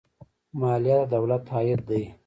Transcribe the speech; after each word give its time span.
مالیه 0.59 0.99
د 1.07 1.09
دولت 1.13 1.43
عاید 1.53 1.81
دی 1.89 2.03